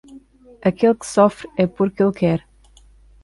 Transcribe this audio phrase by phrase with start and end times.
[0.69, 2.39] Aquele que sofre é porque ele quer.